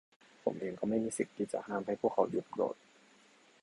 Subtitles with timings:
[0.43, 2.75] ผมเองก็ไม่มีสิทธิ์ที่จะห้ามให้พวกเขาหยุดโกรธ